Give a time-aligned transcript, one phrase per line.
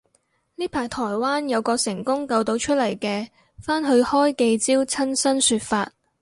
[0.55, 3.27] 呢排台灣有個成功救到出嚟嘅
[3.59, 5.91] 返去開記招親身說法